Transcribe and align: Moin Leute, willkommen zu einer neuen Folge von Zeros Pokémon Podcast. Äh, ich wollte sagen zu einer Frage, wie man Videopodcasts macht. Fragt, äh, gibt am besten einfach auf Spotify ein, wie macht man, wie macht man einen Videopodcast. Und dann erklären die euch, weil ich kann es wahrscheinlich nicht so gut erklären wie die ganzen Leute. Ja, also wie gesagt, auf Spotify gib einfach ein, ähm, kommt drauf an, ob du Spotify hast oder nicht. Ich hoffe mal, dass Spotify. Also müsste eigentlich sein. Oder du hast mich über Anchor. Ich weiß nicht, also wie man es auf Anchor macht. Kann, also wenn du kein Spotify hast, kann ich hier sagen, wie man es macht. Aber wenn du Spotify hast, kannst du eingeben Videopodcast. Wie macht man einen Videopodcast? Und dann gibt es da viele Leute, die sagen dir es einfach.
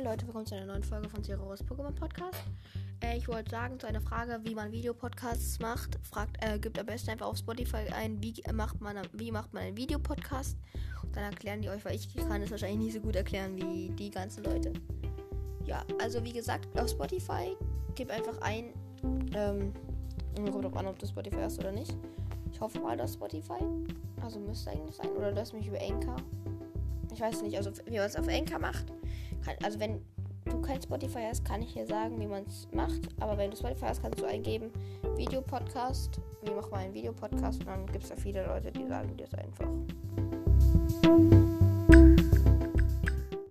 Moin 0.00 0.12
Leute, 0.12 0.26
willkommen 0.26 0.46
zu 0.46 0.54
einer 0.54 0.64
neuen 0.64 0.82
Folge 0.82 1.10
von 1.10 1.22
Zeros 1.22 1.62
Pokémon 1.62 1.92
Podcast. 1.92 2.42
Äh, 3.04 3.18
ich 3.18 3.28
wollte 3.28 3.50
sagen 3.50 3.78
zu 3.78 3.86
einer 3.86 4.00
Frage, 4.00 4.40
wie 4.44 4.54
man 4.54 4.72
Videopodcasts 4.72 5.58
macht. 5.58 5.98
Fragt, 6.02 6.42
äh, 6.42 6.58
gibt 6.58 6.78
am 6.78 6.86
besten 6.86 7.10
einfach 7.10 7.26
auf 7.26 7.36
Spotify 7.36 7.84
ein, 7.94 8.22
wie 8.22 8.32
macht 8.50 8.80
man, 8.80 8.96
wie 9.12 9.30
macht 9.30 9.52
man 9.52 9.62
einen 9.62 9.76
Videopodcast. 9.76 10.56
Und 11.02 11.14
dann 11.14 11.24
erklären 11.24 11.60
die 11.60 11.68
euch, 11.68 11.84
weil 11.84 11.96
ich 11.96 12.16
kann 12.16 12.40
es 12.40 12.50
wahrscheinlich 12.50 12.78
nicht 12.78 12.94
so 12.94 13.00
gut 13.00 13.14
erklären 13.14 13.54
wie 13.56 13.90
die 13.90 14.10
ganzen 14.10 14.42
Leute. 14.44 14.72
Ja, 15.66 15.84
also 16.00 16.24
wie 16.24 16.32
gesagt, 16.32 16.66
auf 16.80 16.88
Spotify 16.88 17.54
gib 17.94 18.10
einfach 18.10 18.40
ein, 18.40 18.72
ähm, 19.34 19.74
kommt 20.50 20.64
drauf 20.64 20.76
an, 20.78 20.86
ob 20.86 20.98
du 20.98 21.06
Spotify 21.06 21.42
hast 21.42 21.58
oder 21.58 21.72
nicht. 21.72 21.94
Ich 22.50 22.58
hoffe 22.58 22.80
mal, 22.80 22.96
dass 22.96 23.12
Spotify. 23.12 23.62
Also 24.22 24.40
müsste 24.40 24.70
eigentlich 24.70 24.96
sein. 24.96 25.10
Oder 25.10 25.30
du 25.30 25.38
hast 25.38 25.52
mich 25.52 25.66
über 25.66 25.78
Anchor. 25.78 26.16
Ich 27.12 27.20
weiß 27.20 27.42
nicht, 27.42 27.58
also 27.58 27.70
wie 27.84 27.98
man 27.98 28.06
es 28.06 28.16
auf 28.16 28.28
Anchor 28.28 28.60
macht. 28.60 28.86
Kann, 29.44 29.54
also 29.62 29.80
wenn 29.80 30.00
du 30.44 30.60
kein 30.60 30.80
Spotify 30.80 31.26
hast, 31.28 31.44
kann 31.44 31.62
ich 31.62 31.72
hier 31.72 31.86
sagen, 31.86 32.20
wie 32.20 32.26
man 32.26 32.44
es 32.46 32.68
macht. 32.72 33.00
Aber 33.20 33.36
wenn 33.38 33.50
du 33.50 33.56
Spotify 33.56 33.86
hast, 33.86 34.02
kannst 34.02 34.20
du 34.20 34.24
eingeben 34.26 34.70
Videopodcast. 35.16 36.20
Wie 36.42 36.50
macht 36.52 36.70
man 36.70 36.80
einen 36.80 36.94
Videopodcast? 36.94 37.60
Und 37.60 37.66
dann 37.66 37.86
gibt 37.86 38.04
es 38.04 38.10
da 38.10 38.16
viele 38.16 38.46
Leute, 38.46 38.72
die 38.72 38.86
sagen 38.86 39.16
dir 39.16 39.26
es 39.26 39.34
einfach. 39.34 40.39